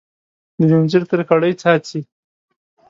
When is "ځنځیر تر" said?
0.69-1.19